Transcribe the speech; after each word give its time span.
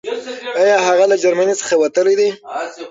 آيا 0.61 0.77
هغه 0.87 1.03
له 1.11 1.15
جرمني 1.23 1.55
څخه 1.61 1.73
وتلی 1.81 2.15
دی؟ 2.19 2.29